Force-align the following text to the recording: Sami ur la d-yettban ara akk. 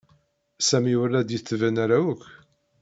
Sami 0.67 0.93
ur 1.03 1.09
la 1.09 1.21
d-yettban 1.27 1.75
ara 1.83 1.97
akk. 2.11 2.23